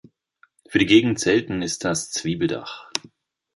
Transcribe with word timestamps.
Für 0.67 0.79
die 0.79 0.87
Gegend 0.87 1.19
selten 1.19 1.61
ist 1.61 1.85
das 1.85 2.09
„Zwiebeldach“. 2.09 2.89